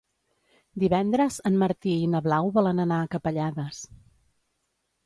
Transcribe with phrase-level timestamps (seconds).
[0.83, 3.85] Divendres en Martí i na Blau volen anar a Capellades.